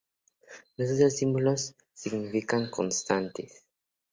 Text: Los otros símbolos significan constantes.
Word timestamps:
Los 0.77 0.93
otros 0.93 1.15
símbolos 1.15 1.75
significan 1.93 2.71
constantes. 2.71 3.67